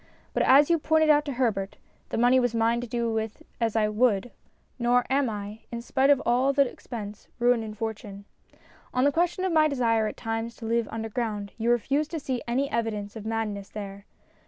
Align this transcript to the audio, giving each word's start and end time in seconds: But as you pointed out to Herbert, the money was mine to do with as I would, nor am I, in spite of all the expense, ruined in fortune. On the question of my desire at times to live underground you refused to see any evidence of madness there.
But 0.33 0.41
as 0.41 0.71
you 0.71 0.79
pointed 0.79 1.11
out 1.11 1.25
to 1.25 1.33
Herbert, 1.33 1.77
the 2.09 2.17
money 2.17 2.39
was 2.39 2.55
mine 2.55 2.81
to 2.81 2.87
do 2.87 3.13
with 3.13 3.43
as 3.59 3.75
I 3.75 3.87
would, 3.87 4.31
nor 4.79 5.05
am 5.11 5.29
I, 5.29 5.59
in 5.71 5.83
spite 5.83 6.09
of 6.09 6.19
all 6.25 6.53
the 6.53 6.67
expense, 6.67 7.27
ruined 7.37 7.63
in 7.63 7.75
fortune. 7.75 8.25
On 8.95 9.03
the 9.03 9.11
question 9.11 9.45
of 9.45 9.51
my 9.53 9.67
desire 9.67 10.07
at 10.07 10.17
times 10.17 10.55
to 10.55 10.65
live 10.65 10.87
underground 10.91 11.53
you 11.55 11.69
refused 11.69 12.09
to 12.09 12.19
see 12.19 12.41
any 12.47 12.67
evidence 12.71 13.15
of 13.15 13.27
madness 13.27 13.69
there. 13.69 14.07